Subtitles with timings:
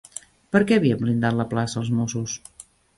[0.57, 2.39] Per què havien blindat la plaça els Mossos?